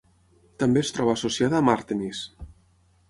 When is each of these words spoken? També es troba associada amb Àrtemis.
També 0.63 0.81
es 0.85 0.89
troba 0.95 1.13
associada 1.17 1.59
amb 1.63 1.73
Àrtemis. 1.75 2.27